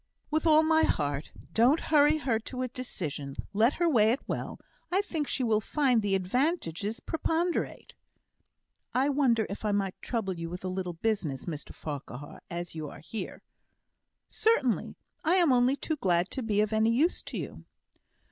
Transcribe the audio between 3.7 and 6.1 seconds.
her weigh it well. I think she will find